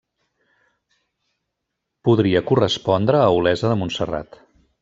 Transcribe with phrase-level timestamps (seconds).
[2.09, 4.43] Podria correspondre a Olesa de Montserrat.